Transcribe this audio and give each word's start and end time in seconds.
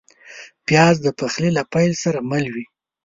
پیاز 0.65 0.95
د 1.01 1.07
پخلي 1.19 1.49
له 1.57 1.63
پیل 1.73 1.91
سره 2.03 2.19
مل 2.29 2.45
وي 2.53 2.65